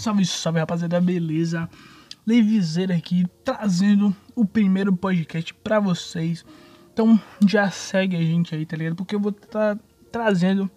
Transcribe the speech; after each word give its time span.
Salve, 0.00 0.24
salve 0.24 0.58
rapaziada, 0.58 0.98
beleza? 0.98 1.68
Levizeira 2.26 2.94
aqui, 2.94 3.26
trazendo 3.44 4.16
o 4.34 4.46
primeiro 4.46 4.96
podcast 4.96 5.52
pra 5.52 5.78
vocês. 5.78 6.42
Então 6.90 7.20
já 7.46 7.70
segue 7.70 8.16
a 8.16 8.22
gente 8.22 8.54
aí, 8.54 8.64
tá 8.64 8.78
ligado? 8.78 8.96
Porque 8.96 9.14
eu 9.14 9.20
vou 9.20 9.30
estar 9.30 9.76
tá 9.76 9.82
trazendo 10.10 10.70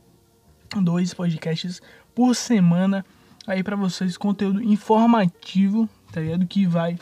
dois 0.76 1.14
podcasts 1.14 1.82
por 2.14 2.36
semana 2.36 3.06
aí 3.48 3.64
pra 3.64 3.78
vocês, 3.78 4.18
conteúdo 4.18 4.62
informativo, 4.62 5.88
tá 6.12 6.20
ligado? 6.20 6.46
Que 6.46 6.68
vai 6.68 7.00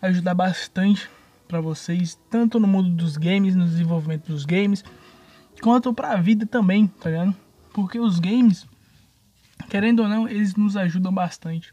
ajudar 0.00 0.32
bastante 0.32 1.10
pra 1.46 1.60
vocês, 1.60 2.18
tanto 2.30 2.58
no 2.58 2.66
mundo 2.66 2.88
dos 2.88 3.18
games, 3.18 3.54
no 3.54 3.66
desenvolvimento 3.66 4.28
dos 4.28 4.46
games, 4.46 4.82
quanto 5.60 5.92
pra 5.92 6.16
vida 6.16 6.46
também, 6.46 6.86
tá 6.86 7.10
ligado? 7.10 7.36
Porque 7.74 8.00
os 8.00 8.18
games 8.18 8.66
querendo 9.68 10.00
ou 10.00 10.08
não, 10.08 10.28
eles 10.28 10.54
nos 10.54 10.76
ajudam 10.76 11.12
bastante 11.12 11.72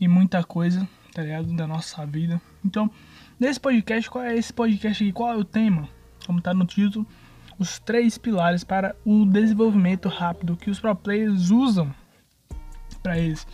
em 0.00 0.08
muita 0.08 0.42
coisa, 0.42 0.88
tá 1.12 1.22
ligado? 1.22 1.54
Da 1.54 1.66
nossa 1.66 2.04
vida. 2.06 2.40
Então, 2.64 2.90
nesse 3.38 3.60
podcast, 3.60 4.10
qual 4.10 4.24
é 4.24 4.36
esse 4.36 4.52
podcast 4.52 5.02
aqui? 5.02 5.12
Qual 5.12 5.32
é 5.32 5.36
o 5.36 5.44
tema? 5.44 5.88
Como 6.26 6.40
tá 6.40 6.54
no 6.54 6.64
título, 6.64 7.06
os 7.58 7.78
três 7.78 8.18
pilares 8.18 8.64
para 8.64 8.94
o 9.04 9.24
desenvolvimento 9.24 10.08
rápido 10.08 10.56
que 10.56 10.70
os 10.70 10.80
pro 10.80 10.94
players 10.94 11.50
usam 11.50 11.94
para 13.02 13.18
eles, 13.18 13.46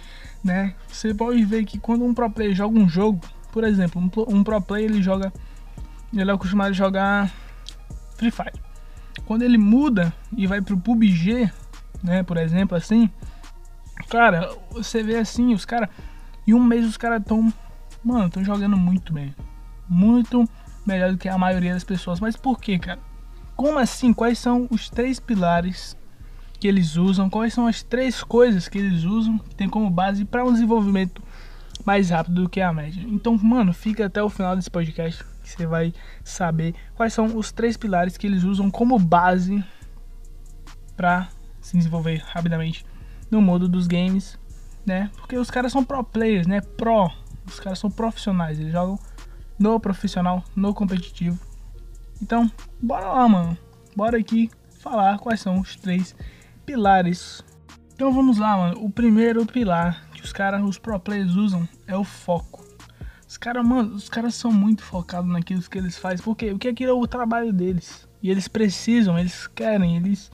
né? 0.45 0.75
Você 0.89 1.15
pode 1.15 1.45
ver 1.45 1.65
que 1.65 1.79
quando 1.79 2.05
um 2.05 2.13
pro 2.13 2.31
player 2.31 2.55
joga 2.55 2.79
um 2.79 2.89
jogo, 2.89 3.21
por 3.53 3.65
exemplo, 3.65 4.01
um, 4.01 4.37
um 4.37 4.45
pro 4.45 4.61
player 4.61 4.91
ele 4.91 5.03
joga, 5.03 5.33
ele 6.13 6.31
é 6.31 6.35
acostumado 6.35 6.71
a 6.71 6.73
jogar 6.73 7.33
Free 8.17 8.31
Fire. 8.31 8.61
Quando 9.25 9.43
ele 9.43 9.59
muda 9.59 10.13
e 10.37 10.47
vai 10.47 10.61
pro 10.61 10.79
PUBG, 10.79 11.51
né, 12.03 12.23
por 12.23 12.37
exemplo, 12.37 12.77
assim, 12.77 13.11
Cara, 14.09 14.57
você 14.71 15.03
vê 15.03 15.17
assim, 15.17 15.53
os 15.53 15.65
caras. 15.65 15.89
Em 16.47 16.55
um 16.55 16.63
mês 16.63 16.87
os 16.87 16.97
caras 16.97 17.23
tão. 17.25 17.53
Mano, 18.03 18.27
estão 18.27 18.43
jogando 18.43 18.77
muito 18.77 19.13
bem. 19.13 19.35
Muito 19.89 20.49
melhor 20.87 21.13
do 21.13 21.19
que 21.19 21.29
a 21.29 21.37
maioria 21.37 21.75
das 21.75 21.85
pessoas. 21.85 22.21
Mas 22.21 22.37
por 22.37 22.59
que, 22.59 22.79
cara? 22.79 23.01
Como 23.55 23.79
assim? 23.79 24.13
Quais 24.13 24.39
são 24.39 24.67
os 24.71 24.89
três 24.89 25.21
pilares 25.21 25.97
que 26.59 26.67
eles 26.67 26.97
usam? 26.97 27.29
Quais 27.29 27.53
são 27.53 27.67
as 27.67 27.83
três 27.83 28.23
coisas 28.23 28.67
que 28.69 28.79
eles 28.79 29.05
usam 29.05 29.39
que 29.39 29.55
tem 29.55 29.69
como 29.69 29.91
base 29.91 30.25
para 30.25 30.45
um 30.45 30.53
desenvolvimento 30.53 31.23
mais 31.85 32.11
rápido 32.11 32.43
do 32.43 32.49
que 32.49 32.61
a 32.61 32.73
média? 32.73 33.05
Então, 33.07 33.37
mano, 33.37 33.75
fica 33.75 34.07
até 34.07 34.23
o 34.23 34.31
final 34.31 34.57
desse 34.57 34.71
podcast 34.71 35.23
que 35.43 35.51
você 35.51 35.67
vai 35.67 35.93
saber 36.25 36.75
quais 36.95 37.13
são 37.13 37.37
os 37.37 37.53
três 37.53 37.77
pilares 37.77 38.17
que 38.17 38.27
eles 38.27 38.45
usam 38.45 38.71
como 38.71 38.99
base 38.99 39.63
para 40.97 41.29
se 41.61 41.77
desenvolver 41.77 42.23
rapidamente 42.27 42.85
no 43.31 43.41
mundo 43.41 43.69
dos 43.69 43.87
games, 43.87 44.39
né? 44.85 45.11
Porque 45.17 45.37
os 45.37 45.51
caras 45.51 45.73
são 45.73 45.85
pro 45.85 46.03
players, 46.05 46.47
né? 46.47 46.61
Pro. 46.61 47.11
Os 47.47 47.61
caras 47.61 47.79
são 47.79 47.91
profissionais, 47.91 48.59
eles 48.59 48.73
jogam 48.73 48.99
no 49.59 49.81
profissional, 49.81 50.45
no 50.55 50.73
competitivo. 50.75 51.39
Então, 52.23 52.51
bora 52.81 53.09
lá, 53.09 53.29
mano. 53.29 53.57
Bora 53.97 54.19
aqui 54.19 54.51
falar 54.81 55.19
quais 55.19 55.41
são 55.41 55.61
os 55.61 55.77
três 55.77 56.15
pilares. 56.65 57.43
Então 57.95 58.13
vamos 58.13 58.39
lá, 58.39 58.57
mano. 58.57 58.85
O 58.85 58.91
primeiro 58.91 59.45
pilar 59.47 60.09
que 60.13 60.23
os 60.23 60.33
caras, 60.33 60.63
os 60.63 60.79
pro 60.79 60.99
players 61.01 61.35
usam 61.35 61.69
é 61.87 61.97
o 61.97 62.05
foco. 62.05 62.65
Os 63.27 63.37
caras, 63.37 63.67
mano, 63.67 63.95
os 63.95 64.09
caras 64.09 64.35
são 64.35 64.51
muito 64.51 64.83
focados 64.83 65.31
naquilo 65.31 65.61
que 65.63 65.79
eles 65.79 65.99
fazem. 65.99 66.25
Por 66.25 66.37
quê? 66.37 66.51
Porque 66.51 66.69
aquilo 66.69 66.93
é 66.93 66.95
o 66.95 67.07
trabalho 67.07 67.53
deles. 67.53 68.09
E 68.23 68.31
eles 68.31 68.49
precisam, 68.49 69.19
eles 69.19 69.47
querem, 69.47 69.97
eles 69.97 70.31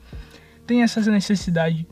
têm 0.65 0.81
essa 0.81 1.01
necessidade 1.11 1.87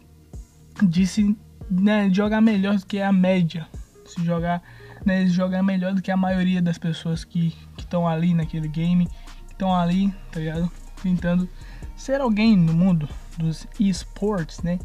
de 0.81 1.05
se 1.05 1.37
né, 1.69 2.09
jogar 2.11 2.41
melhor 2.41 2.77
do 2.77 2.85
que 2.85 2.99
a 2.99 3.11
média, 3.11 3.67
se 4.05 4.23
jogar, 4.23 4.61
né, 5.05 5.25
jogar 5.27 5.63
melhor 5.63 5.93
do 5.93 6.01
que 6.01 6.11
a 6.11 6.17
maioria 6.17 6.61
das 6.61 6.77
pessoas 6.77 7.23
que 7.23 7.55
estão 7.77 8.07
ali 8.07 8.33
naquele 8.33 8.67
game, 8.67 9.07
estão 9.49 9.73
ali, 9.73 10.13
tá 10.31 10.39
ligado? 10.39 10.71
Tentando 11.01 11.47
ser 11.95 12.21
alguém 12.21 12.57
no 12.57 12.73
mundo 12.73 13.07
dos 13.37 13.67
esportes, 13.79 14.61
né? 14.61 14.79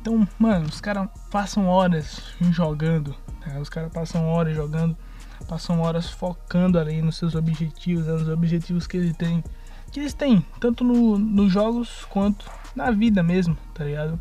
Então, 0.00 0.26
mano, 0.38 0.66
os 0.66 0.80
caras 0.80 1.08
passam 1.30 1.66
horas 1.66 2.22
jogando, 2.52 3.14
tá? 3.40 3.58
os 3.58 3.68
caras 3.68 3.92
passam 3.92 4.26
horas 4.26 4.54
jogando, 4.54 4.96
passam 5.48 5.80
horas 5.80 6.10
focando 6.10 6.78
ali 6.78 7.02
nos 7.02 7.16
seus 7.16 7.34
objetivos, 7.34 8.06
né? 8.06 8.12
nos 8.12 8.28
objetivos 8.28 8.86
que 8.86 8.96
eles 8.96 9.16
têm, 9.16 9.42
que 9.90 10.00
eles 10.00 10.14
têm, 10.14 10.44
tanto 10.60 10.84
no, 10.84 11.18
nos 11.18 11.52
jogos 11.52 12.04
quanto 12.08 12.50
na 12.76 12.90
vida 12.90 13.22
mesmo, 13.22 13.56
tá 13.74 13.84
ligado? 13.84 14.20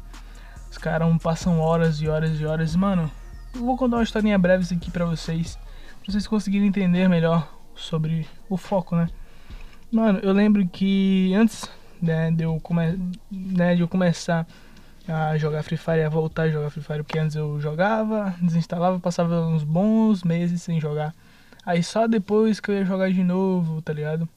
Os 0.77 0.83
caras 0.83 1.17
passam 1.23 1.59
horas 1.59 1.99
e 2.01 2.07
horas 2.07 2.39
e 2.39 2.45
horas. 2.45 2.75
Mano, 2.75 3.09
eu 3.55 3.61
vou 3.61 3.75
contar 3.75 3.97
uma 3.97 4.03
historinha 4.03 4.38
breve 4.38 4.75
aqui 4.75 4.91
pra 4.91 5.05
vocês. 5.05 5.57
Pra 6.03 6.11
vocês 6.11 6.27
conseguirem 6.27 6.67
entender 6.67 7.09
melhor 7.09 7.51
sobre 7.73 8.27
o 8.47 8.57
foco, 8.57 8.95
né? 8.95 9.09
Mano, 9.91 10.19
eu 10.19 10.31
lembro 10.31 10.67
que 10.67 11.33
antes 11.33 11.67
né, 11.99 12.29
de, 12.29 12.43
eu 12.43 12.59
come... 12.61 13.11
né, 13.31 13.75
de 13.75 13.81
eu 13.81 13.88
começar 13.88 14.45
a 15.07 15.35
jogar 15.35 15.63
Free 15.63 15.77
Fire, 15.77 16.03
a 16.03 16.09
voltar 16.09 16.43
a 16.43 16.49
jogar 16.51 16.69
Free 16.69 16.83
Fire, 16.83 17.03
porque 17.03 17.17
antes 17.17 17.35
eu 17.35 17.59
jogava, 17.59 18.35
desinstalava, 18.39 18.99
passava 18.99 19.47
uns 19.47 19.63
bons 19.63 20.23
meses 20.23 20.61
sem 20.61 20.79
jogar. 20.79 21.15
Aí 21.65 21.81
só 21.81 22.05
depois 22.05 22.59
que 22.59 22.69
eu 22.69 22.75
ia 22.75 22.85
jogar 22.85 23.11
de 23.11 23.23
novo, 23.23 23.81
tá 23.81 23.94
ligado? 23.94 24.29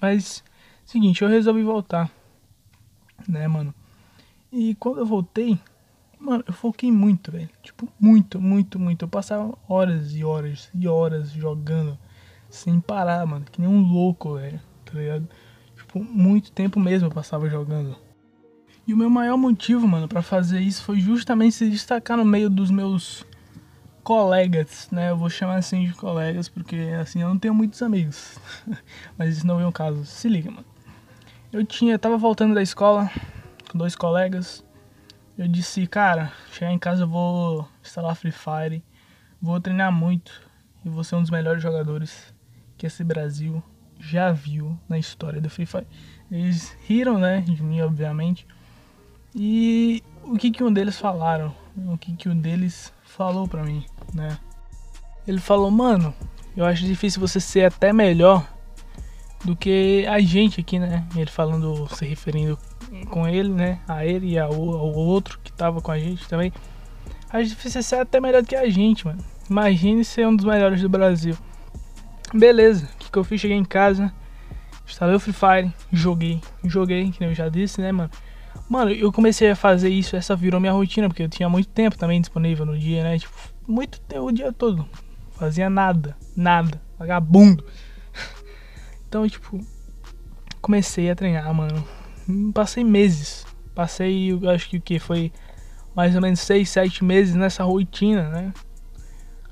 Mas, 0.00 0.44
seguinte, 0.84 1.22
eu 1.22 1.28
resolvi 1.28 1.64
voltar, 1.64 2.08
né, 3.28 3.48
mano? 3.48 3.74
E 4.52 4.74
quando 4.74 4.98
eu 4.98 5.06
voltei, 5.06 5.58
mano, 6.18 6.42
eu 6.46 6.52
foquei 6.52 6.90
muito, 6.90 7.30
velho. 7.30 7.48
Tipo, 7.62 7.88
muito, 7.98 8.40
muito, 8.40 8.78
muito. 8.78 9.04
Eu 9.04 9.08
passava 9.08 9.56
horas 9.68 10.14
e 10.14 10.24
horas 10.24 10.70
e 10.74 10.88
horas 10.88 11.30
jogando 11.30 11.96
sem 12.48 12.80
parar, 12.80 13.24
mano. 13.26 13.44
Que 13.50 13.60
nem 13.60 13.70
um 13.70 13.80
louco, 13.80 14.34
velho. 14.34 14.60
Tá 14.84 14.98
ligado? 14.98 15.28
Tipo, 15.76 16.02
muito 16.02 16.52
tempo 16.52 16.80
mesmo 16.80 17.08
eu 17.08 17.12
passava 17.12 17.48
jogando. 17.48 17.96
E 18.86 18.92
o 18.92 18.96
meu 18.96 19.08
maior 19.08 19.36
motivo, 19.36 19.86
mano, 19.86 20.08
para 20.08 20.22
fazer 20.22 20.60
isso 20.60 20.82
foi 20.82 20.98
justamente 20.98 21.54
se 21.54 21.70
destacar 21.70 22.16
no 22.16 22.24
meio 22.24 22.50
dos 22.50 22.70
meus 22.70 23.24
colegas, 24.02 24.88
né? 24.90 25.10
Eu 25.10 25.16
vou 25.16 25.30
chamar 25.30 25.56
assim 25.56 25.84
de 25.84 25.94
colegas 25.94 26.48
porque 26.48 26.76
assim 27.00 27.22
eu 27.22 27.28
não 27.28 27.38
tenho 27.38 27.54
muitos 27.54 27.80
amigos. 27.82 28.36
Mas 29.16 29.36
isso 29.36 29.46
não 29.46 29.60
é 29.60 29.66
o 29.66 29.70
caso. 29.70 30.04
Se 30.04 30.28
liga, 30.28 30.50
mano. 30.50 30.66
Eu 31.52 31.64
tinha, 31.64 31.94
eu 31.94 31.98
tava 31.98 32.16
voltando 32.16 32.54
da 32.54 32.62
escola, 32.62 33.10
com 33.70 33.78
dois 33.78 33.94
colegas. 33.94 34.64
Eu 35.38 35.46
disse, 35.48 35.86
cara, 35.86 36.32
chegar 36.52 36.72
em 36.72 36.78
casa 36.78 37.04
eu 37.04 37.08
vou 37.08 37.66
instalar 37.82 38.14
Free 38.14 38.32
Fire, 38.32 38.84
vou 39.40 39.60
treinar 39.60 39.92
muito 39.92 40.32
e 40.84 40.88
vou 40.88 41.04
ser 41.04 41.16
um 41.16 41.22
dos 41.22 41.30
melhores 41.30 41.62
jogadores 41.62 42.34
que 42.76 42.86
esse 42.86 43.04
Brasil 43.04 43.62
já 43.98 44.32
viu 44.32 44.78
na 44.88 44.98
história 44.98 45.40
do 45.40 45.48
Free 45.48 45.66
Fire. 45.66 45.86
Eles 46.30 46.76
riram, 46.86 47.18
né, 47.18 47.40
de 47.40 47.62
mim, 47.62 47.80
obviamente. 47.80 48.46
E 49.34 50.02
o 50.24 50.36
que 50.36 50.50
que 50.50 50.64
um 50.64 50.72
deles 50.72 50.98
falaram? 50.98 51.54
O 51.86 51.96
que 51.96 52.14
que 52.14 52.28
um 52.28 52.36
deles 52.36 52.92
falou 53.02 53.46
pra 53.46 53.62
mim, 53.62 53.84
né? 54.12 54.38
Ele 55.26 55.38
falou, 55.38 55.70
mano, 55.70 56.12
eu 56.56 56.64
acho 56.64 56.84
difícil 56.84 57.20
você 57.20 57.38
ser 57.38 57.64
até 57.64 57.92
melhor 57.92 58.46
do 59.44 59.56
que 59.56 60.04
a 60.08 60.20
gente 60.20 60.60
aqui, 60.60 60.78
né? 60.78 61.06
Ele 61.16 61.30
falando, 61.30 61.88
se 61.94 62.04
referindo 62.04 62.58
com 63.08 63.26
ele, 63.26 63.48
né? 63.48 63.80
A 63.88 64.04
ele 64.04 64.32
e 64.32 64.38
ao, 64.38 64.52
ao 64.52 64.94
outro 64.94 65.38
que 65.42 65.52
tava 65.52 65.80
com 65.80 65.90
a 65.90 65.98
gente 65.98 66.28
também. 66.28 66.52
A 67.30 67.42
difícil 67.42 67.82
ser 67.82 67.96
até 67.96 68.20
melhor 68.20 68.42
do 68.42 68.48
que 68.48 68.56
a 68.56 68.68
gente, 68.68 69.06
mano. 69.06 69.22
Imagine 69.48 70.04
ser 70.04 70.26
um 70.26 70.34
dos 70.34 70.44
melhores 70.44 70.80
do 70.82 70.88
Brasil. 70.88 71.36
Beleza, 72.32 72.88
o 72.94 72.98
que, 72.98 73.10
que 73.10 73.18
eu 73.18 73.24
fiz? 73.24 73.40
Cheguei 73.40 73.56
em 73.56 73.64
casa, 73.64 74.12
instalei 74.86 75.16
o 75.16 75.20
Free 75.20 75.32
Fire, 75.32 75.72
joguei, 75.92 76.40
joguei, 76.64 77.10
que 77.10 77.24
eu 77.24 77.34
já 77.34 77.48
disse, 77.48 77.80
né, 77.80 77.90
mano? 77.90 78.10
Mano, 78.68 78.92
eu 78.92 79.12
comecei 79.12 79.50
a 79.50 79.56
fazer 79.56 79.88
isso, 79.88 80.14
essa 80.14 80.36
virou 80.36 80.60
minha 80.60 80.72
rotina, 80.72 81.08
porque 81.08 81.24
eu 81.24 81.28
tinha 81.28 81.48
muito 81.48 81.68
tempo 81.68 81.98
também 81.98 82.20
disponível 82.20 82.64
no 82.64 82.78
dia, 82.78 83.02
né? 83.02 83.18
Tipo, 83.18 83.34
muito 83.66 84.00
tempo, 84.00 84.26
o 84.26 84.32
dia 84.32 84.52
todo. 84.52 84.88
Fazia 85.32 85.68
nada, 85.68 86.16
nada, 86.36 86.80
vagabundo. 86.96 87.64
Então, 89.10 89.28
tipo, 89.28 89.58
comecei 90.62 91.10
a 91.10 91.16
treinar, 91.16 91.52
mano. 91.52 91.84
Passei 92.54 92.84
meses. 92.84 93.44
Passei, 93.74 94.30
eu 94.30 94.48
acho 94.48 94.70
que 94.70 94.76
o 94.76 94.80
que 94.80 95.00
foi 95.00 95.32
mais 95.96 96.14
ou 96.14 96.22
menos 96.22 96.38
6, 96.38 96.68
7 96.68 97.04
meses 97.04 97.34
nessa 97.34 97.64
rotina, 97.64 98.28
né? 98.28 98.54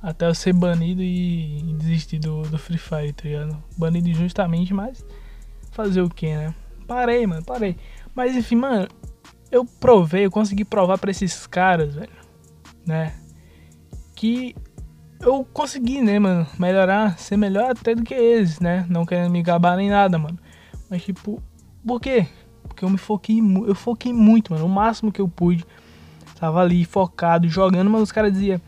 Até 0.01 0.29
eu 0.29 0.35
ser 0.35 0.53
banido 0.53 1.03
e 1.03 1.75
desistir 1.77 2.21
do, 2.21 2.43
do 2.43 2.57
Free 2.57 2.79
Fire, 2.79 3.13
tá 3.13 3.25
ligado? 3.25 3.61
Banido 3.77 4.15
justamente, 4.15 4.73
mas 4.73 5.05
fazer 5.73 6.03
o 6.03 6.09
que, 6.09 6.29
né? 6.29 6.55
Parei, 6.87 7.27
mano, 7.27 7.45
parei. 7.45 7.77
Mas 8.15 8.37
enfim, 8.37 8.55
mano, 8.55 8.87
eu 9.51 9.65
provei, 9.65 10.27
eu 10.27 10.31
consegui 10.31 10.65
provar 10.65 10.99
para 10.99 11.11
esses 11.11 11.49
caras, 11.49 11.97
velho, 11.97 12.13
né? 12.87 13.13
Que 14.15 14.55
eu 15.21 15.45
consegui, 15.53 16.01
né, 16.01 16.19
mano, 16.19 16.47
melhorar, 16.59 17.19
ser 17.19 17.37
melhor 17.37 17.71
até 17.71 17.95
do 17.95 18.03
que 18.03 18.15
eles, 18.15 18.61
né? 18.61 18.87
Não 18.89 19.05
querendo 19.05 19.31
me 19.31 19.43
gabar 19.43 19.77
nem 19.77 19.91
nada, 19.91 20.19
mano. 20.19 20.39
Mas 20.89 21.03
tipo, 21.03 21.43
por 21.87 22.01
quê? 22.01 22.27
Porque 22.67 22.85
eu 22.85 22.91
me 22.91 22.99
foquei, 22.99 23.41
eu 23.67 23.75
foquei 23.75 24.13
muito, 24.13 24.53
mano, 24.53 24.67
o 24.67 24.69
máximo 24.69 25.11
que 25.11 25.21
eu 25.21 25.29
pude. 25.29 25.65
Tava 26.39 26.61
ali 26.61 26.85
focado, 26.85 27.49
jogando, 27.49 27.91
mas 27.91 28.03
os 28.03 28.13
caras 28.13 28.33
diziam: 28.33 28.61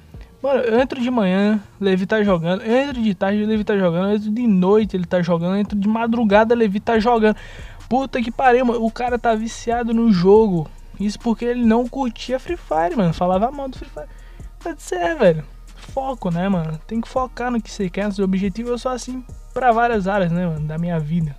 Mano, 0.43 0.61
eu 0.63 0.81
entro 0.81 1.01
de 1.01 1.11
manhã, 1.11 1.61
Levi 1.81 2.05
tá 2.05 2.23
jogando. 2.25 2.63
Eu 2.63 2.77
entro 2.77 3.01
de 3.01 3.15
tarde, 3.15 3.45
Levi 3.45 3.63
tá 3.63 3.77
jogando. 3.77 4.09
Eu 4.09 4.17
entro 4.17 4.31
de 4.31 4.47
noite, 4.47 4.97
ele 4.97 5.05
tá 5.05 5.23
jogando. 5.23 5.55
Eu 5.55 5.61
entro 5.61 5.79
de 5.79 5.87
madrugada, 5.87 6.55
Levi 6.55 6.81
tá 6.81 6.99
jogando. 6.99 7.37
Puta 7.89 8.21
que 8.21 8.33
pariu, 8.33 8.65
mano. 8.67 8.85
O 8.85 8.91
cara 8.91 9.19
tá 9.19 9.35
viciado 9.37 9.95
no 9.95 10.11
jogo. 10.13 10.69
Isso 10.99 11.19
porque 11.21 11.45
ele 11.45 11.65
não 11.65 11.87
curtia 11.87 12.41
Free 12.41 12.57
Fire, 12.57 12.97
mano. 12.97 13.15
Falava 13.15 13.51
mal 13.53 13.69
do 13.69 13.79
Free 13.79 13.89
Fire. 13.89 14.09
Pode 14.59 14.83
ser, 14.83 15.15
velho. 15.17 15.45
Foco, 15.81 16.31
né, 16.31 16.49
mano? 16.49 16.79
Tem 16.87 17.01
que 17.01 17.09
focar 17.09 17.51
no 17.51 17.61
que 17.61 17.71
você 17.71 17.91
quer, 17.91 18.07
no 18.07 18.13
seu 18.13 18.25
objetivo. 18.25 18.71
Eu 18.71 18.79
sou 18.79 18.93
assim 18.93 19.25
para 19.53 19.73
várias 19.73 20.07
áreas, 20.07 20.31
né, 20.31 20.47
mano, 20.47 20.67
da 20.67 20.79
minha 20.79 20.99
vida. 20.99 21.37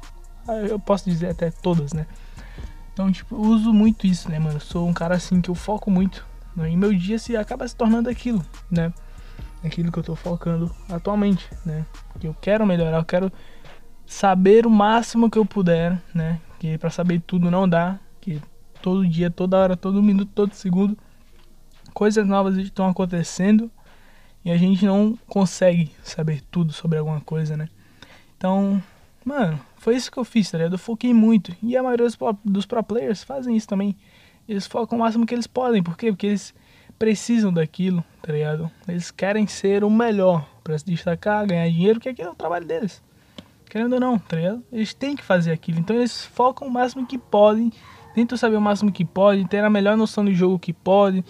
Ah, 0.47 0.53
eu 0.53 0.79
posso 0.79 1.09
dizer 1.09 1.29
até 1.29 1.51
todas, 1.51 1.93
né? 1.93 2.05
Então, 2.93 3.11
tipo, 3.11 3.35
eu 3.35 3.39
uso 3.39 3.73
muito 3.73 4.05
isso, 4.05 4.29
né, 4.29 4.39
mano? 4.39 4.57
Eu 4.57 4.61
sou 4.61 4.88
um 4.88 4.93
cara 4.93 5.15
assim 5.15 5.39
que 5.39 5.49
eu 5.49 5.55
foco 5.55 5.89
muito 5.89 6.25
né? 6.55 6.71
E 6.71 6.77
meu 6.77 6.93
dia 6.93 7.17
se 7.17 7.35
acaba 7.35 7.67
se 7.67 7.75
tornando 7.75 8.09
aquilo, 8.09 8.43
né? 8.69 8.93
Aquilo 9.63 9.91
que 9.91 9.99
eu 9.99 10.03
tô 10.03 10.15
focando 10.15 10.73
atualmente, 10.89 11.47
né? 11.65 11.85
Que 12.19 12.27
eu 12.27 12.35
quero 12.39 12.65
melhorar, 12.65 12.97
eu 12.97 13.05
quero 13.05 13.31
saber 14.05 14.65
o 14.65 14.69
máximo 14.69 15.29
que 15.29 15.38
eu 15.38 15.45
puder, 15.45 16.01
né? 16.13 16.39
Que 16.59 16.77
para 16.77 16.89
saber 16.89 17.21
tudo 17.25 17.51
não 17.51 17.67
dá, 17.67 17.99
que 18.19 18.41
todo 18.81 19.07
dia, 19.07 19.29
toda 19.29 19.57
hora, 19.57 19.77
todo 19.77 20.01
minuto, 20.01 20.31
todo 20.33 20.53
segundo, 20.53 20.97
coisas 21.93 22.25
novas 22.25 22.57
estão 22.57 22.88
acontecendo 22.88 23.71
e 24.43 24.51
a 24.51 24.57
gente 24.57 24.85
não 24.85 25.17
consegue 25.27 25.91
saber 26.03 26.41
tudo 26.51 26.73
sobre 26.73 26.97
alguma 26.97 27.21
coisa, 27.21 27.55
né? 27.55 27.69
Então, 28.38 28.81
mano, 29.23 29.59
foi 29.77 29.95
isso 29.95 30.11
que 30.11 30.17
eu 30.17 30.23
fiz, 30.23 30.49
tá 30.49 30.57
ligado? 30.57 30.73
Eu 30.73 30.79
foquei 30.79 31.13
muito. 31.13 31.55
E 31.61 31.77
a 31.77 31.83
maioria 31.83 32.05
dos 32.05 32.15
pro, 32.15 32.38
dos 32.43 32.65
pro 32.65 32.83
players 32.83 33.23
fazem 33.23 33.55
isso 33.55 33.67
também 33.67 33.95
eles 34.47 34.67
focam 34.67 34.97
o 34.97 35.01
máximo 35.01 35.25
que 35.25 35.33
eles 35.33 35.47
podem. 35.47 35.81
Por 35.81 35.97
quê? 35.97 36.11
Porque 36.11 36.27
eles 36.27 36.53
precisam 36.99 37.51
daquilo, 37.51 38.03
tá 38.21 38.33
ligado? 38.33 38.69
Eles 38.88 39.09
querem 39.09 39.47
ser 39.47 39.83
o 39.83 39.89
melhor 39.89 40.47
para 40.63 40.77
se 40.77 40.85
destacar, 40.85 41.47
ganhar 41.47 41.69
dinheiro, 41.69 41.95
porque 41.95 42.09
aquilo 42.09 42.29
é 42.29 42.31
o 42.31 42.35
trabalho 42.35 42.65
deles. 42.65 43.01
Querendo 43.69 43.93
ou 43.93 43.99
não, 43.99 44.19
tá 44.19 44.35
ligado? 44.35 44.63
Eles 44.71 44.93
têm 44.93 45.15
que 45.15 45.23
fazer 45.23 45.51
aquilo. 45.51 45.79
Então 45.79 45.95
eles 45.95 46.25
focam 46.25 46.67
o 46.67 46.71
máximo 46.71 47.07
que 47.07 47.17
podem, 47.17 47.71
tentam 48.13 48.38
saber 48.38 48.57
o 48.57 48.61
máximo 48.61 48.91
que 48.91 49.05
podem, 49.05 49.47
ter 49.47 49.63
a 49.63 49.69
melhor 49.69 49.95
noção 49.95 50.25
do 50.25 50.33
jogo 50.33 50.59
que 50.59 50.73
podem, 50.73 51.23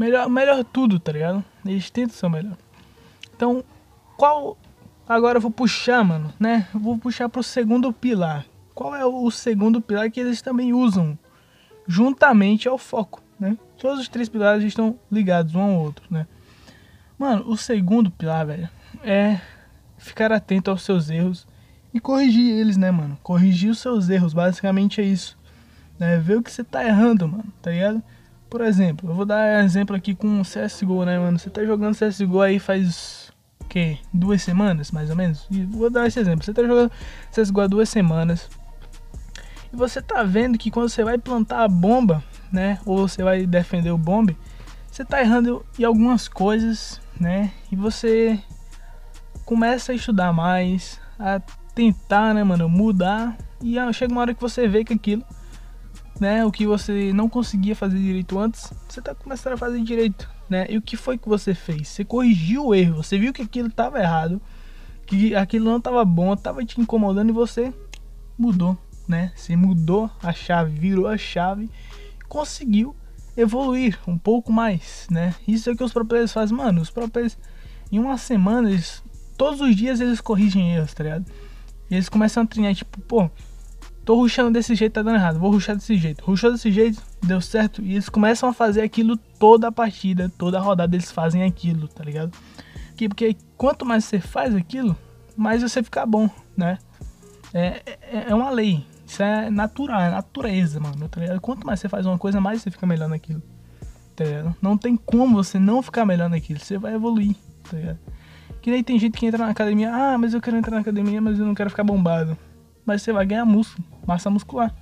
melhor, 0.00 0.30
melhor 0.30 0.64
tudo, 0.64 0.98
tá 0.98 1.12
ligado? 1.12 1.44
Eles 1.64 1.90
tentam 1.90 2.16
ser 2.16 2.26
o 2.26 2.30
melhor. 2.30 2.56
Então, 3.36 3.62
qual. 4.16 4.56
Agora 5.06 5.36
eu 5.36 5.42
vou 5.42 5.50
puxar, 5.50 6.02
mano, 6.02 6.32
né? 6.40 6.66
Eu 6.72 6.80
vou 6.80 6.96
puxar 6.96 7.28
pro 7.28 7.42
segundo 7.42 7.92
pilar. 7.92 8.46
Qual 8.74 8.94
é 8.94 9.04
o 9.04 9.30
segundo 9.30 9.80
pilar 9.80 10.10
que 10.10 10.20
eles 10.20 10.40
também 10.40 10.72
usam 10.72 11.18
juntamente 11.86 12.68
ao 12.68 12.78
foco, 12.78 13.20
né? 13.38 13.58
Todos 13.76 14.00
os 14.00 14.08
três 14.08 14.28
pilares 14.28 14.64
estão 14.64 14.98
ligados 15.10 15.54
um 15.54 15.60
ao 15.60 15.74
outro, 15.74 16.06
né? 16.10 16.26
Mano, 17.18 17.44
o 17.50 17.56
segundo 17.56 18.10
pilar, 18.10 18.46
velho, 18.46 18.68
é 19.02 19.40
ficar 19.98 20.32
atento 20.32 20.70
aos 20.70 20.82
seus 20.82 21.10
erros 21.10 21.46
e 21.92 22.00
corrigir 22.00 22.54
eles, 22.54 22.76
né, 22.76 22.90
mano? 22.90 23.18
Corrigir 23.22 23.70
os 23.70 23.80
seus 23.80 24.08
erros, 24.08 24.32
basicamente 24.32 25.00
é 25.00 25.04
isso. 25.04 25.36
Né? 25.98 26.18
Ver 26.18 26.38
o 26.38 26.42
que 26.42 26.50
você 26.50 26.64
tá 26.64 26.86
errando, 26.86 27.28
mano, 27.28 27.52
tá 27.60 27.70
ligado? 27.70 28.02
Por 28.50 28.62
exemplo, 28.62 29.08
eu 29.08 29.14
vou 29.14 29.24
dar 29.24 29.64
exemplo 29.64 29.94
aqui 29.94 30.12
com 30.12 30.42
CSGO, 30.42 31.04
né, 31.04 31.18
mano? 31.20 31.38
Você 31.38 31.48
tá 31.48 31.64
jogando 31.64 31.96
CSGO 31.96 32.40
aí 32.40 32.58
faz 32.58 33.32
o 33.60 33.64
quê? 33.66 33.96
Duas 34.12 34.42
semanas, 34.42 34.90
mais 34.90 35.08
ou 35.08 35.14
menos? 35.14 35.46
E 35.48 35.64
vou 35.64 35.88
dar 35.88 36.08
esse 36.08 36.18
exemplo. 36.18 36.44
Você 36.44 36.52
tá 36.52 36.62
jogando 36.62 36.90
CSGO 37.30 37.60
há 37.60 37.66
duas 37.68 37.88
semanas. 37.88 38.50
E 39.72 39.76
você 39.76 40.02
tá 40.02 40.24
vendo 40.24 40.58
que 40.58 40.68
quando 40.68 40.88
você 40.88 41.04
vai 41.04 41.16
plantar 41.16 41.62
a 41.62 41.68
bomba, 41.68 42.24
né, 42.50 42.80
ou 42.84 43.06
você 43.06 43.22
vai 43.22 43.46
defender 43.46 43.92
o 43.92 43.98
bombe, 43.98 44.36
você 44.90 45.04
tá 45.04 45.20
errando 45.20 45.64
em 45.78 45.84
algumas 45.84 46.26
coisas, 46.26 47.00
né? 47.20 47.52
E 47.70 47.76
você 47.76 48.36
começa 49.44 49.92
a 49.92 49.94
estudar 49.94 50.32
mais, 50.32 51.00
a 51.16 51.40
tentar, 51.72 52.34
né, 52.34 52.42
mano, 52.42 52.68
mudar 52.68 53.36
e 53.62 53.76
chega 53.92 54.12
uma 54.12 54.22
hora 54.22 54.34
que 54.34 54.40
você 54.40 54.66
vê 54.66 54.82
que 54.82 54.94
aquilo, 54.94 55.24
né, 56.20 56.44
o 56.44 56.52
que 56.52 56.66
você 56.66 57.12
não 57.12 57.28
conseguia 57.28 57.74
fazer 57.74 57.98
direito 57.98 58.38
antes, 58.38 58.72
você 58.88 59.00
tá 59.00 59.14
começando 59.14 59.54
a 59.54 59.56
fazer 59.56 59.80
direito, 59.82 60.28
né? 60.48 60.66
E 60.68 60.76
o 60.76 60.82
que 60.82 60.96
foi 60.96 61.16
que 61.16 61.28
você 61.28 61.54
fez? 61.54 61.88
Você 61.88 62.04
corrigiu 62.04 62.66
o 62.66 62.74
erro, 62.74 63.02
você 63.02 63.18
viu 63.18 63.32
que 63.32 63.42
aquilo 63.42 63.68
estava 63.68 63.98
errado, 63.98 64.40
que 65.06 65.34
aquilo 65.34 65.64
não 65.64 65.78
estava 65.78 66.04
bom, 66.04 66.32
estava 66.34 66.64
te 66.64 66.80
incomodando 66.80 67.30
e 67.30 67.32
você 67.32 67.72
mudou 68.38 68.78
né? 69.10 69.32
Você 69.34 69.56
mudou 69.56 70.08
a 70.22 70.32
chave, 70.32 70.78
virou 70.78 71.08
a 71.08 71.18
chave, 71.18 71.68
conseguiu 72.28 72.94
evoluir 73.36 73.98
um 74.06 74.16
pouco 74.16 74.52
mais, 74.52 75.06
né? 75.10 75.34
Isso 75.46 75.68
é 75.68 75.74
que 75.74 75.82
os 75.82 75.92
pro 75.92 76.04
players 76.04 76.32
fazem, 76.32 76.56
mano. 76.56 76.80
Os 76.80 76.90
pro 76.90 77.10
players, 77.10 77.36
em 77.90 77.98
uma 77.98 78.16
semana, 78.16 78.70
eles, 78.70 79.02
todos 79.36 79.60
os 79.60 79.74
dias 79.74 80.00
eles 80.00 80.20
corrigem 80.20 80.74
erros, 80.74 80.94
tá 80.94 81.02
ligado? 81.02 81.26
E 81.90 81.94
eles 81.94 82.08
começam 82.08 82.44
a 82.44 82.46
treinar, 82.46 82.74
tipo, 82.74 83.00
pô, 83.00 83.28
tô 84.10 84.16
ruxando 84.16 84.50
desse 84.50 84.74
jeito, 84.74 84.94
tá 84.94 85.02
dando 85.02 85.14
errado, 85.14 85.38
vou 85.38 85.52
ruxar 85.52 85.76
desse 85.76 85.96
jeito. 85.96 86.24
Ruxou 86.24 86.50
desse 86.50 86.72
jeito, 86.72 87.00
deu 87.22 87.40
certo. 87.40 87.80
E 87.80 87.92
eles 87.92 88.08
começam 88.08 88.48
a 88.48 88.52
fazer 88.52 88.82
aquilo 88.82 89.16
toda 89.16 89.68
a 89.68 89.72
partida, 89.72 90.28
toda 90.36 90.58
a 90.58 90.60
rodada 90.60 90.96
eles 90.96 91.12
fazem 91.12 91.44
aquilo, 91.44 91.86
tá 91.86 92.02
ligado? 92.02 92.36
Porque, 92.88 93.08
porque 93.08 93.36
quanto 93.56 93.86
mais 93.86 94.04
você 94.04 94.18
faz 94.18 94.52
aquilo, 94.52 94.96
mais 95.36 95.62
você 95.62 95.80
fica 95.80 96.04
bom, 96.04 96.28
né? 96.56 96.78
É, 97.54 97.82
é, 98.02 98.24
é 98.30 98.34
uma 98.34 98.50
lei. 98.50 98.84
Isso 99.06 99.22
é 99.22 99.48
natural, 99.48 100.00
é 100.00 100.10
natureza, 100.10 100.80
mano. 100.80 101.08
Tá 101.08 101.20
Quanto 101.40 101.64
mais 101.64 101.78
você 101.78 101.88
faz 101.88 102.04
uma 102.04 102.18
coisa, 102.18 102.40
mais 102.40 102.62
você 102.62 102.70
fica 102.72 102.88
melhor 102.88 103.08
naquilo. 103.08 103.40
Tá 104.16 104.24
Não 104.60 104.76
tem 104.76 104.96
como 104.96 105.36
você 105.36 105.56
não 105.56 105.82
ficar 105.82 106.04
melhor 106.04 106.28
naquilo. 106.28 106.58
Você 106.58 106.78
vai 106.78 106.94
evoluir, 106.94 107.36
tá 107.70 107.76
ligado? 107.76 107.98
Que 108.60 108.72
nem 108.72 108.82
tem 108.82 108.98
gente 108.98 109.16
que 109.16 109.24
entra 109.24 109.44
na 109.44 109.52
academia, 109.52 109.94
ah, 109.94 110.18
mas 110.18 110.34
eu 110.34 110.40
quero 110.40 110.56
entrar 110.56 110.74
na 110.74 110.80
academia, 110.80 111.20
mas 111.20 111.38
eu 111.38 111.46
não 111.46 111.54
quero 111.54 111.70
ficar 111.70 111.84
bombado. 111.84 112.36
Mas 112.84 113.02
você 113.02 113.12
vai 113.12 113.24
ganhar 113.24 113.44
músculo, 113.44 113.86
massa 114.10 114.28
muscular. 114.28 114.74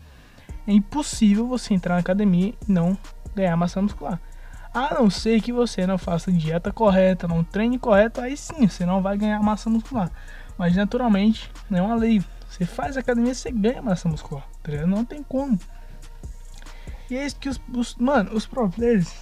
É 0.67 0.73
impossível 0.73 1.47
você 1.47 1.75
entrar 1.75 1.95
na 1.95 2.01
academia 2.01 2.55
e 2.67 2.73
não 2.73 2.97
ganhar 3.35 3.57
massa 3.57 3.83
muscular. 3.83 4.19
A 4.73 4.95
não 4.95 5.11
ser 5.11 5.41
que 5.43 5.53
você 5.53 5.87
não 5.87 5.99
faça 5.99 6.33
dieta 6.33 6.73
correta, 6.73 7.29
não 7.29 7.45
treine 7.45 7.79
correto, 7.79 8.21
aí 8.21 8.37
sim 8.37 8.67
você 8.67 8.87
não 8.87 9.03
vai 9.03 9.17
ganhar 9.19 9.41
massa 9.41 9.69
muscular. 9.69 10.11
Mas 10.57 10.75
naturalmente, 10.75 11.51
não 11.69 11.79
é 11.79 11.83
uma 11.83 11.95
lei. 11.95 12.23
Você 12.49 12.65
faz 12.65 12.97
academia, 12.97 13.35
você 13.35 13.51
ganha 13.51 13.83
massa 13.83 14.09
muscular, 14.09 14.47
tá? 14.63 14.87
Não 14.87 15.05
tem 15.05 15.23
como. 15.23 15.59
E 17.11 17.17
é 17.17 17.25
isso 17.25 17.37
que 17.37 17.49
os, 17.49 17.61
os 17.75 17.95
mano, 17.97 18.35
os 18.35 18.47
pro 18.47 18.69
players 18.69 19.13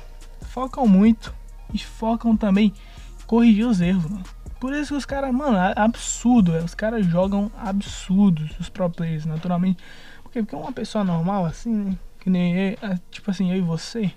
focam 0.43 0.87
muito 0.87 1.35
e 1.73 1.79
focam 1.79 2.37
também 2.37 2.67
em 2.67 3.25
corrigir 3.27 3.67
os 3.67 3.81
erros, 3.81 4.05
mano. 4.05 4.25
Por 4.59 4.73
isso 4.73 4.93
que 4.93 4.99
os 4.99 5.05
caras, 5.05 5.35
mano, 5.35 5.57
é 5.57 5.75
absurdo, 5.77 6.53
véio. 6.53 6.65
os 6.65 6.75
caras 6.75 7.05
jogam 7.07 7.51
absurdos, 7.59 8.59
os 8.59 8.69
pro 8.69 8.89
players, 8.89 9.27
naturalmente. 9.27 9.83
Porque, 10.23 10.41
porque 10.43 10.57
uma 10.57 10.73
pessoa 10.73 11.05
normal, 11.05 11.45
assim, 11.45 11.73
né? 11.73 11.99
Que 12.19 12.31
nem 12.31 12.55
eu, 12.57 12.99
tipo 13.11 13.31
assim, 13.31 13.51
eu 13.51 13.59
e 13.59 13.61
você, 13.61 14.11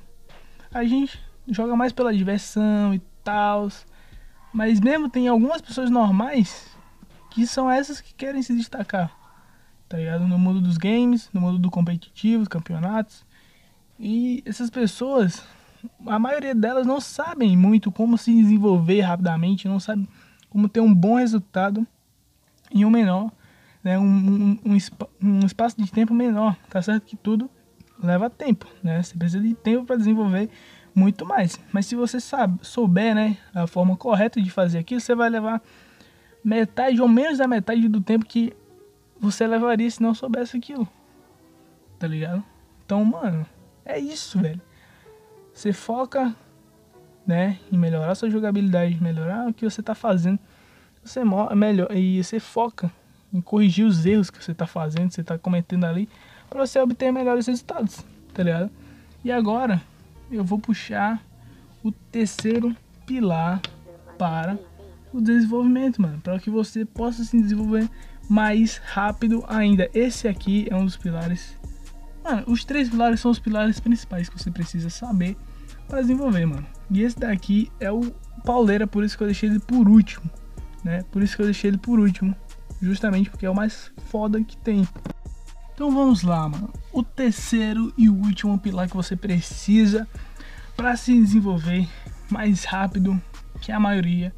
a 0.74 0.84
gente 0.84 1.19
joga 1.48 1.75
mais 1.75 1.91
pela 1.91 2.13
diversão 2.13 2.93
e 2.93 3.00
tal. 3.24 3.67
Mas 4.53 4.79
mesmo 4.79 5.10
tem 5.10 5.27
algumas 5.27 5.62
pessoas 5.62 5.89
normais 5.89 6.75
que 7.29 7.46
são 7.46 7.69
essas 7.69 8.01
que 8.01 8.13
querem 8.13 8.41
se 8.41 8.55
destacar, 8.55 9.12
tá 9.88 9.98
ligado? 9.98 10.27
No 10.27 10.39
mundo 10.39 10.60
dos 10.62 10.77
games, 10.77 11.29
no 11.31 11.41
mundo 11.41 11.60
do 11.60 11.69
competitivo, 11.69 12.50
campeonatos. 12.50 13.25
E 14.00 14.41
essas 14.46 14.69
pessoas, 14.69 15.43
a 16.08 16.17
maioria 16.17 16.55
delas 16.55 16.88
não 16.88 17.00
sabem 17.00 17.55
muito 17.55 17.91
como 17.91 18.17
se 18.17 18.34
desenvolver 18.34 19.01
rapidamente, 19.01 19.67
não 19.67 19.79
sabem 19.79 20.08
como 20.50 20.68
ter 20.68 20.79
um 20.79 20.94
bom 20.94 21.15
resultado 21.15 21.86
em 22.72 22.86
um 22.86 22.89
menor, 22.89 23.32
né? 23.84 23.98
um, 23.98 24.03
um, 24.03 24.60
um, 24.65 24.77
um 25.22 25.46
espaço 25.46 25.82
de 25.82 25.91
tempo 25.91 26.13
menor. 26.13 26.56
Tá 26.70 26.82
certo 26.82 27.06
que 27.06 27.15
tudo 27.15 27.50
leva 28.01 28.29
tempo, 28.29 28.65
né? 28.82 29.01
Você 29.01 29.18
precisa 29.18 29.44
de 29.44 29.53
tempo 29.53 29.86
para 29.86 29.98
desenvolver 29.98 30.50
muito 30.96 31.25
mais. 31.25 31.60
Mas 31.72 31.86
se 31.86 31.96
você 31.96 32.20
sabe, 32.20 32.60
souber, 32.62 33.13
né, 33.13 33.38
a 33.53 33.68
forma 33.68 33.96
correta 33.96 34.41
de 34.41 34.50
fazer 34.50 34.79
aquilo, 34.79 35.00
você 35.00 35.15
vai 35.15 35.29
levar 35.29 35.62
metade 36.44 37.01
ou 37.01 37.08
menos 37.08 37.38
da 37.38 37.48
metade 37.48 37.88
do 37.88 38.01
tempo 38.01 38.25
que 38.25 38.53
você 39.20 39.46
levaria 39.46 39.89
se 39.89 40.01
não 40.01 40.13
soubesse 40.13 40.58
aquilo. 40.58 40.88
Tá 41.98 42.08
ligado? 42.08 42.44
Então, 42.86 43.03
mano, 43.03 43.46
é 43.86 44.00
isso, 44.00 44.39
velho. 44.39 44.62
Você 45.53 45.74
foca, 45.74 46.34
né, 47.29 47.59
em 47.71 47.77
melhorar 47.77 48.15
sua 48.15 48.27
jogabilidade, 48.27 48.98
melhorar 49.00 49.48
o 49.48 49.53
que 49.53 49.63
você 49.63 49.83
tá 49.83 49.93
fazendo. 49.93 50.39
Você 51.03 51.21
melhor 51.55 51.95
e 51.95 52.24
você 52.24 52.39
foca 52.39 52.91
em 53.31 53.39
corrigir 53.39 53.86
os 53.86 54.03
erros 54.03 54.31
que 54.31 54.43
você 54.43 54.51
tá 54.51 54.65
fazendo, 54.65 55.12
você 55.12 55.24
tá 55.24 55.38
cometendo 55.38 55.86
ali, 55.86 56.09
para 56.50 56.65
você 56.65 56.79
obter 56.79 57.12
melhores 57.12 57.45
resultados, 57.45 58.03
tá 58.33 58.41
ligado? 58.41 58.71
E 59.24 59.31
agora 59.31 59.79
eu 60.31 60.43
vou 60.43 60.57
puxar 60.57 61.24
o 61.83 61.91
terceiro 61.91 62.75
pilar 63.05 63.62
para 64.17 64.57
o 65.13 65.21
desenvolvimento, 65.21 66.01
mano, 66.01 66.19
para 66.21 66.39
que 66.39 66.50
você 66.50 66.83
possa 66.83 67.24
se 67.24 67.39
desenvolver 67.39 67.88
mais 68.27 68.77
rápido 68.77 69.45
ainda. 69.48 69.88
Esse 69.93 70.27
aqui 70.27 70.67
é 70.71 70.75
um 70.75 70.83
dos 70.83 70.98
pilares. 70.98 71.55
Mano, 72.24 72.43
os 72.48 72.65
três 72.65 72.89
pilares 72.89 73.19
são 73.19 73.29
os 73.29 73.38
pilares 73.38 73.79
principais 73.79 74.27
que 74.27 74.38
você 74.38 74.50
precisa 74.50 74.89
saber 74.89 75.38
para 75.88 76.01
desenvolver, 76.01 76.45
mano. 76.45 76.65
E 76.89 77.01
esse 77.01 77.19
daqui 77.19 77.71
é 77.79 77.91
o 77.91 78.11
pauleira, 78.43 78.88
por 78.88 79.03
isso 79.03 79.17
que 79.17 79.23
eu 79.23 79.27
deixei 79.27 79.49
ele 79.49 79.59
por 79.59 79.88
último, 79.88 80.29
né? 80.83 81.03
Por 81.11 81.21
isso 81.21 81.35
que 81.35 81.41
eu 81.41 81.45
deixei 81.45 81.69
ele 81.69 81.77
por 81.77 81.99
último, 81.99 82.35
justamente 82.81 83.29
porque 83.29 83.45
é 83.45 83.49
o 83.49 83.55
mais 83.55 83.91
foda 84.07 84.43
que 84.43 84.57
tem. 84.57 84.88
Então 85.73 85.91
vamos 85.91 86.23
lá, 86.23 86.47
mano. 86.47 86.69
O 86.91 87.03
terceiro 87.03 87.93
e 87.97 88.09
último 88.09 88.57
pilar 88.59 88.89
que 88.89 88.95
você 88.95 89.15
precisa 89.15 90.07
para 90.75 90.95
se 90.95 91.13
desenvolver 91.13 91.88
mais 92.29 92.63
rápido 92.63 93.21
que 93.61 93.71
a 93.71 93.79
maioria 93.79 94.33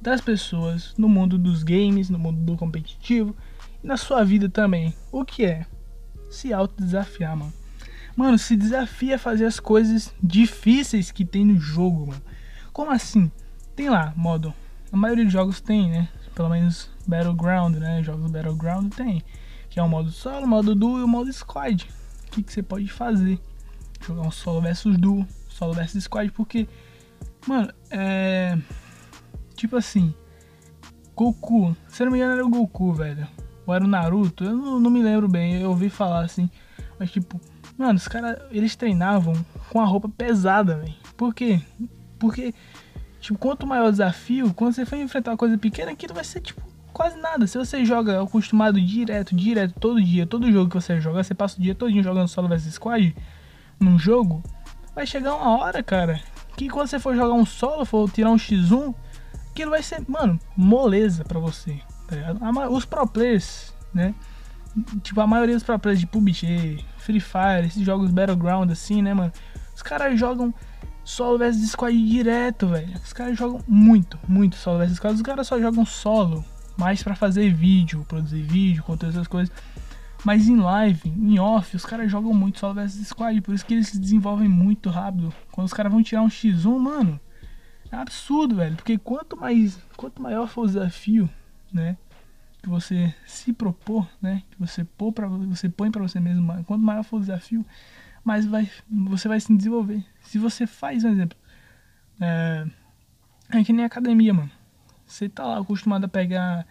das 0.00 0.20
pessoas 0.20 0.94
no 0.98 1.08
mundo 1.08 1.38
dos 1.38 1.62
games, 1.62 2.10
no 2.10 2.18
mundo 2.18 2.40
do 2.40 2.56
competitivo 2.56 3.34
e 3.82 3.86
na 3.86 3.96
sua 3.96 4.24
vida 4.24 4.48
também. 4.48 4.94
O 5.10 5.24
que 5.24 5.44
é? 5.44 5.66
Se 6.30 6.52
autodesafiar, 6.52 7.36
mano. 7.36 7.52
Mano, 8.16 8.38
se 8.38 8.56
desafia 8.56 9.16
a 9.16 9.18
fazer 9.18 9.44
as 9.44 9.58
coisas 9.58 10.14
difíceis 10.22 11.10
que 11.10 11.24
tem 11.24 11.44
no 11.44 11.58
jogo, 11.58 12.06
mano. 12.06 12.22
Como 12.72 12.90
assim? 12.90 13.30
Tem 13.74 13.90
lá, 13.90 14.12
modo. 14.16 14.54
A 14.92 14.96
maioria 14.96 15.24
dos 15.24 15.32
jogos 15.32 15.60
tem, 15.60 15.90
né? 15.90 16.08
Pelo 16.34 16.48
menos 16.48 16.90
Battleground, 17.06 17.76
né? 17.76 18.02
Jogos 18.02 18.30
Battleground 18.30 18.92
tem. 18.94 19.22
Que 19.68 19.80
é 19.80 19.82
o 19.82 19.88
modo 19.88 20.10
solo, 20.10 20.46
o 20.46 20.48
modo 20.48 20.74
duo 20.74 21.00
e 21.00 21.02
o 21.02 21.08
modo 21.08 21.32
squad. 21.32 21.88
O 22.26 22.30
que, 22.30 22.52
você 22.52 22.62
pode 22.62 22.88
fazer? 22.88 23.40
Jogar 24.00 24.22
um 24.22 24.30
solo 24.30 24.60
versus 24.60 24.96
duo, 24.96 25.26
solo 25.48 25.72
versus 25.72 26.04
squad, 26.04 26.30
porque, 26.32 26.68
mano, 27.46 27.72
é. 27.90 28.56
Tipo 29.56 29.76
assim, 29.76 30.14
Goku, 31.16 31.76
se 31.88 32.04
não 32.04 32.12
me 32.12 32.18
engano 32.18 32.34
era 32.34 32.46
o 32.46 32.50
Goku, 32.50 32.92
velho. 32.92 33.26
Ou 33.66 33.74
era 33.74 33.84
o 33.84 33.88
Naruto, 33.88 34.44
eu 34.44 34.54
não, 34.54 34.78
não 34.78 34.90
me 34.90 35.02
lembro 35.02 35.26
bem, 35.26 35.60
eu 35.60 35.70
ouvi 35.70 35.88
falar 35.88 36.24
assim. 36.24 36.50
Mas 37.04 37.10
tipo, 37.10 37.38
mano, 37.76 37.98
os 37.98 38.08
caras, 38.08 38.38
eles 38.50 38.74
treinavam 38.74 39.34
com 39.68 39.78
a 39.78 39.84
roupa 39.84 40.08
pesada, 40.08 40.78
velho. 40.78 40.94
Por 41.18 41.34
quê? 41.34 41.60
Porque, 42.18 42.54
tipo, 43.20 43.38
quanto 43.38 43.66
maior 43.66 43.88
o 43.88 43.90
desafio, 43.90 44.54
quando 44.54 44.72
você 44.72 44.86
for 44.86 44.96
enfrentar 44.96 45.32
uma 45.32 45.36
coisa 45.36 45.58
pequena, 45.58 45.92
aquilo 45.92 46.14
vai 46.14 46.24
ser, 46.24 46.40
tipo, 46.40 46.62
quase 46.94 47.18
nada. 47.18 47.46
Se 47.46 47.58
você 47.58 47.84
joga 47.84 48.22
acostumado 48.22 48.80
direto, 48.80 49.36
direto, 49.36 49.78
todo 49.78 50.02
dia, 50.02 50.26
todo 50.26 50.50
jogo 50.50 50.70
que 50.70 50.76
você 50.76 50.98
joga, 50.98 51.22
você 51.22 51.34
passa 51.34 51.58
o 51.58 51.62
dia 51.62 51.74
todo 51.74 51.92
jogando 52.02 52.26
solo 52.26 52.48
vs 52.48 52.72
squad 52.72 53.14
num 53.78 53.98
jogo, 53.98 54.42
vai 54.94 55.06
chegar 55.06 55.34
uma 55.34 55.58
hora, 55.58 55.82
cara, 55.82 56.22
que 56.56 56.70
quando 56.70 56.88
você 56.88 56.98
for 56.98 57.14
jogar 57.14 57.34
um 57.34 57.44
solo, 57.44 57.84
for 57.84 58.10
tirar 58.10 58.30
um 58.30 58.36
X1, 58.36 58.94
aquilo 59.50 59.72
vai 59.72 59.82
ser, 59.82 60.02
mano, 60.08 60.40
moleza 60.56 61.22
pra 61.22 61.38
você, 61.38 61.78
tá 62.08 62.16
ligado? 62.16 62.40
Os 62.72 62.86
pro 62.86 63.06
players, 63.06 63.74
né? 63.92 64.14
Tipo, 65.02 65.20
a 65.20 65.26
maioria 65.26 65.54
dos 65.54 65.62
players 65.62 66.00
de 66.00 66.06
PUBG, 66.06 66.84
Free 66.98 67.20
Fire, 67.20 67.66
esses 67.66 67.84
jogos 67.84 68.10
Battleground 68.10 68.70
assim, 68.70 69.02
né, 69.02 69.14
mano? 69.14 69.32
Os 69.74 69.82
caras 69.82 70.18
jogam 70.18 70.52
solo 71.04 71.38
versus 71.38 71.70
squad 71.70 71.96
direto, 71.96 72.68
velho. 72.68 72.92
Os 72.94 73.12
caras 73.12 73.38
jogam 73.38 73.60
muito, 73.68 74.18
muito 74.26 74.56
solo 74.56 74.78
versus 74.78 74.96
squad. 74.96 75.14
Os 75.14 75.22
caras 75.22 75.46
só 75.46 75.60
jogam 75.60 75.84
solo, 75.84 76.44
mais 76.76 77.02
para 77.02 77.14
fazer 77.14 77.52
vídeo, 77.52 78.04
produzir 78.08 78.42
vídeo, 78.42 78.82
contar 78.82 79.08
essas 79.08 79.28
coisas. 79.28 79.54
Mas 80.24 80.48
em 80.48 80.56
live, 80.56 81.08
em 81.08 81.38
off, 81.38 81.76
os 81.76 81.84
caras 81.84 82.10
jogam 82.10 82.32
muito 82.32 82.58
solo 82.58 82.74
versus 82.74 83.06
squad, 83.06 83.40
por 83.42 83.54
isso 83.54 83.64
que 83.64 83.74
eles 83.74 83.88
se 83.88 83.98
desenvolvem 83.98 84.48
muito 84.48 84.88
rápido. 84.88 85.32
Quando 85.52 85.66
os 85.66 85.72
caras 85.72 85.92
vão 85.92 86.02
tirar 86.02 86.22
um 86.22 86.28
X1, 86.28 86.78
mano, 86.78 87.20
é 87.92 87.96
absurdo, 87.96 88.56
velho. 88.56 88.74
Porque 88.74 88.96
quanto 88.98 89.36
mais, 89.36 89.78
quanto 89.96 90.22
maior 90.22 90.48
for 90.48 90.62
o 90.62 90.66
desafio, 90.66 91.28
né? 91.72 91.96
Que 92.64 92.70
você 92.70 93.14
se 93.26 93.52
propor, 93.52 94.08
né? 94.22 94.42
Que 94.50 94.58
você 94.58 94.84
pôr 94.84 95.12
para 95.12 95.28
você 95.28 95.68
põe 95.68 95.90
para 95.90 96.00
você 96.00 96.18
mesmo, 96.18 96.64
quanto 96.64 96.82
maior 96.82 97.02
for 97.02 97.18
o 97.18 97.20
desafio, 97.20 97.62
mais 98.24 98.46
vai, 98.46 98.70
você 98.88 99.28
vai 99.28 99.38
se 99.38 99.54
desenvolver. 99.54 100.02
Se 100.22 100.38
você 100.38 100.66
faz 100.66 101.04
um 101.04 101.10
exemplo, 101.10 101.36
é, 102.18 102.66
é 103.50 103.62
que 103.62 103.70
nem 103.70 103.84
academia, 103.84 104.32
mano. 104.32 104.50
Você 105.06 105.28
tá 105.28 105.44
lá 105.44 105.60
acostumado 105.60 106.04
a 106.04 106.08
pegar, 106.08 106.66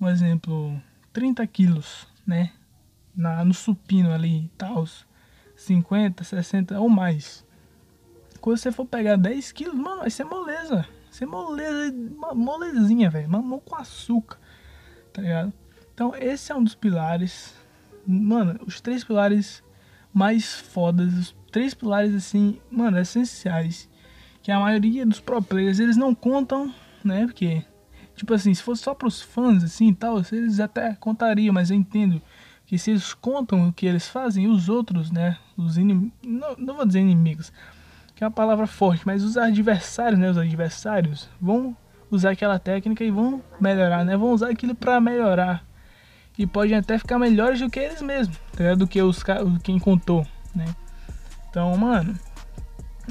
um 0.00 0.08
exemplo, 0.08 0.82
30 1.12 1.46
quilos, 1.46 2.08
né? 2.26 2.50
Na, 3.14 3.44
no 3.44 3.54
supino 3.54 4.12
ali 4.12 4.50
tal, 4.58 4.84
50, 5.54 6.24
60 6.24 6.80
ou 6.80 6.88
mais. 6.88 7.46
Quando 8.40 8.56
você 8.56 8.72
for 8.72 8.86
pegar 8.86 9.14
10 9.14 9.52
quilos, 9.52 9.76
mano, 9.76 10.00
vai 10.00 10.10
ser 10.10 10.24
moleza. 10.24 10.78
Vai 10.78 11.12
ser 11.12 11.26
moleza, 11.26 11.94
molezinha, 12.34 13.08
velho. 13.08 13.30
Mamão 13.30 13.60
com 13.60 13.76
açúcar. 13.76 14.36
Tá 15.18 15.22
ligado? 15.22 15.52
Então, 15.92 16.14
esse 16.14 16.52
é 16.52 16.54
um 16.54 16.62
dos 16.62 16.76
pilares. 16.76 17.52
Mano, 18.06 18.60
os 18.64 18.80
três 18.80 19.02
pilares 19.02 19.64
mais 20.14 20.54
fodas. 20.54 21.12
Os 21.12 21.36
três 21.50 21.74
pilares, 21.74 22.14
assim, 22.14 22.60
mano, 22.70 22.96
essenciais. 23.00 23.90
Que 24.40 24.52
a 24.52 24.60
maioria 24.60 25.04
dos 25.04 25.18
pro 25.18 25.42
players, 25.42 25.80
eles 25.80 25.96
não 25.96 26.14
contam, 26.14 26.72
né? 27.02 27.26
Porque, 27.26 27.64
tipo 28.14 28.32
assim, 28.32 28.54
se 28.54 28.62
fosse 28.62 28.84
só 28.84 28.94
pros 28.94 29.20
fãs, 29.20 29.64
assim, 29.64 29.92
tal, 29.92 30.22
eles 30.30 30.60
até 30.60 30.94
contariam. 30.94 31.52
Mas 31.52 31.72
eu 31.72 31.76
entendo 31.76 32.22
que 32.64 32.78
se 32.78 32.92
eles 32.92 33.12
contam 33.12 33.68
o 33.68 33.72
que 33.72 33.86
eles 33.86 34.06
fazem, 34.06 34.46
os 34.46 34.68
outros, 34.68 35.10
né? 35.10 35.36
Os 35.56 35.76
inimigos. 35.76 36.12
Não, 36.22 36.54
não 36.56 36.76
vou 36.76 36.86
dizer 36.86 37.00
inimigos 37.00 37.52
que 38.14 38.22
é 38.22 38.26
uma 38.26 38.32
palavra 38.32 38.68
forte, 38.68 39.04
mas 39.04 39.22
os 39.22 39.36
adversários, 39.36 40.18
né, 40.18 40.28
os 40.28 40.38
adversários 40.38 41.28
vão 41.40 41.76
usar 42.10 42.30
aquela 42.30 42.58
técnica 42.58 43.04
e 43.04 43.10
vão 43.10 43.42
melhorar, 43.60 44.04
né? 44.04 44.16
Vão 44.16 44.32
usar 44.32 44.50
aquilo 44.50 44.74
para 44.74 45.00
melhorar. 45.00 45.64
E 46.36 46.46
podem 46.46 46.76
até 46.76 46.98
ficar 46.98 47.18
melhores 47.18 47.60
do 47.60 47.68
que 47.68 47.80
eles 47.80 48.00
mesmos, 48.00 48.38
tá 48.56 48.74
do 48.74 48.86
que 48.86 49.02
os 49.02 49.24
quem 49.62 49.78
contou, 49.78 50.24
né? 50.54 50.66
Então, 51.50 51.76
mano, 51.76 52.16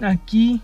aqui, 0.02 0.62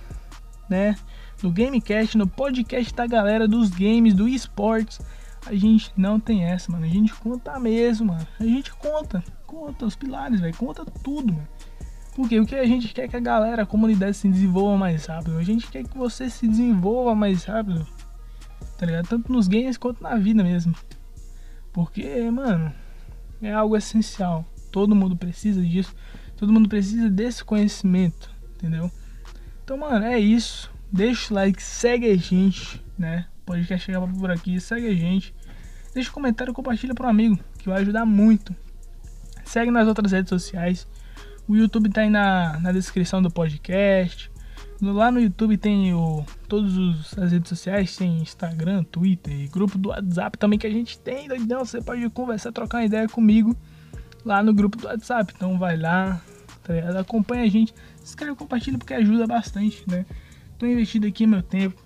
né, 0.69 0.95
no 1.41 1.51
Gamecast, 1.51 2.17
no 2.17 2.25
podcast 2.25 2.93
da 2.93 3.05
galera 3.05 3.47
dos 3.47 3.69
games, 3.69 4.13
do 4.13 4.27
esportes, 4.29 5.01
a 5.45 5.53
gente 5.53 5.91
não 5.97 6.19
tem 6.19 6.45
essa, 6.45 6.71
mano. 6.71 6.85
A 6.85 6.89
gente 6.89 7.13
conta 7.13 7.59
mesmo, 7.59 8.07
mano. 8.07 8.25
A 8.39 8.43
gente 8.45 8.73
conta, 8.75 9.21
conta 9.45 9.85
os 9.85 9.95
pilares, 9.95 10.39
velho, 10.39 10.55
conta 10.55 10.85
tudo, 10.85 11.33
mano. 11.33 11.47
Porque 12.15 12.39
o 12.39 12.45
que 12.45 12.55
a 12.55 12.65
gente 12.65 12.93
quer 12.93 13.05
é 13.05 13.07
que 13.07 13.17
a 13.17 13.19
galera, 13.19 13.63
a 13.63 13.65
comunidade 13.65 14.15
se 14.15 14.29
desenvolva 14.29 14.77
mais 14.77 15.05
rápido. 15.05 15.37
A 15.37 15.43
gente 15.43 15.67
quer 15.67 15.83
que 15.83 15.97
você 15.97 16.29
se 16.29 16.47
desenvolva 16.47 17.15
mais 17.15 17.43
rápido. 17.43 17.85
Tá 18.83 18.87
ligado? 18.87 19.07
Tanto 19.07 19.31
nos 19.31 19.47
games 19.47 19.77
quanto 19.77 20.03
na 20.03 20.17
vida 20.17 20.43
mesmo. 20.43 20.75
Porque, 21.71 22.29
mano, 22.29 22.69
é 23.41 23.53
algo 23.53 23.77
essencial. 23.77 24.45
Todo 24.73 24.93
mundo 24.93 25.15
precisa 25.15 25.61
disso. 25.61 25.95
Todo 26.35 26.51
mundo 26.51 26.67
precisa 26.67 27.09
desse 27.09 27.45
conhecimento, 27.45 28.29
entendeu? 28.55 28.91
Então, 29.63 29.77
mano, 29.77 30.03
é 30.03 30.19
isso. 30.19 30.69
Deixa 30.91 31.33
o 31.33 31.35
like, 31.35 31.63
segue 31.63 32.11
a 32.11 32.17
gente, 32.17 32.83
né? 32.97 33.25
Pode 33.45 33.65
quer 33.65 33.79
chegar 33.79 34.05
por 34.05 34.29
aqui, 34.29 34.59
segue 34.59 34.87
a 34.87 34.93
gente. 34.93 35.33
Deixa 35.93 36.09
um 36.09 36.13
comentário, 36.13 36.53
compartilha 36.53 36.93
para 36.93 37.07
um 37.07 37.09
amigo, 37.09 37.39
que 37.59 37.69
vai 37.69 37.81
ajudar 37.83 38.05
muito. 38.05 38.53
Segue 39.45 39.71
nas 39.71 39.87
outras 39.87 40.11
redes 40.11 40.27
sociais. 40.27 40.85
O 41.47 41.55
YouTube 41.55 41.87
tá 41.87 42.01
aí 42.01 42.09
na, 42.09 42.59
na 42.59 42.73
descrição 42.73 43.21
do 43.21 43.31
podcast. 43.31 44.29
Lá 44.91 45.09
no 45.09 45.21
YouTube 45.21 45.55
tem 45.57 45.93
o, 45.93 46.25
todas 46.49 46.73
as 47.17 47.31
redes 47.31 47.47
sociais, 47.47 47.95
tem 47.95 48.17
Instagram, 48.17 48.83
Twitter 48.83 49.33
e 49.33 49.47
grupo 49.47 49.77
do 49.77 49.89
WhatsApp 49.89 50.37
também 50.37 50.59
que 50.59 50.67
a 50.67 50.69
gente 50.69 50.99
tem. 50.99 51.27
Então 51.27 51.63
você 51.63 51.81
pode 51.81 52.09
conversar, 52.09 52.51
trocar 52.51 52.79
uma 52.79 52.85
ideia 52.85 53.07
comigo 53.07 53.55
lá 54.25 54.43
no 54.43 54.53
grupo 54.53 54.77
do 54.77 54.87
WhatsApp. 54.87 55.33
Então 55.33 55.57
vai 55.57 55.77
lá, 55.77 56.21
tá 56.63 56.99
acompanha 56.99 57.43
a 57.43 57.47
gente, 57.47 57.73
se 58.03 58.09
inscreve, 58.09 58.35
compartilha 58.35 58.77
porque 58.77 58.93
ajuda 58.93 59.25
bastante, 59.25 59.83
né? 59.89 60.05
Tô 60.59 60.65
investindo 60.65 61.07
aqui 61.07 61.25
meu 61.25 61.41
tempo 61.41 61.81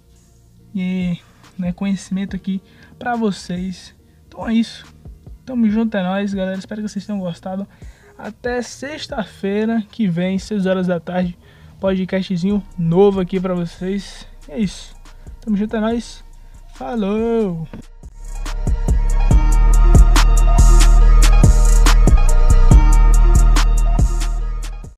e 0.73 1.19
né, 1.57 1.71
conhecimento 1.71 2.35
aqui 2.35 2.59
para 2.97 3.15
vocês. 3.15 3.93
Então 4.27 4.49
é 4.49 4.55
isso. 4.55 4.85
Tamo 5.45 5.69
junto, 5.69 5.95
é 5.95 6.01
nóis, 6.01 6.33
galera. 6.33 6.57
Espero 6.57 6.81
que 6.81 6.89
vocês 6.89 7.05
tenham 7.05 7.19
gostado. 7.19 7.67
Até 8.17 8.59
sexta-feira 8.63 9.83
que 9.91 10.07
vem, 10.07 10.39
6 10.39 10.65
horas 10.65 10.87
da 10.87 10.99
tarde, 10.99 11.37
podcastzinho 11.79 12.63
novo 12.77 13.19
aqui 13.19 13.39
para 13.39 13.53
vocês. 13.53 14.27
É 14.47 14.59
isso. 14.59 14.95
Tamo 15.41 15.57
junto, 15.57 15.75
é 15.75 15.79
nóis. 15.79 16.23
Falou! 16.73 17.67